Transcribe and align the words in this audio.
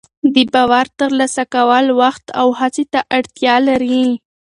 د 0.33 0.35
باور 0.53 0.85
ترلاسه 0.99 1.43
کول 1.53 1.85
وخت 2.01 2.25
او 2.39 2.47
هڅې 2.59 2.83
ته 2.93 2.99
اړتیا 3.17 3.55
لري. 3.67 4.03